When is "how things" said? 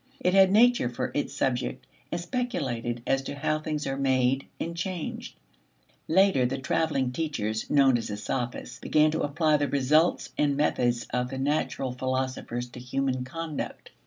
3.35-3.85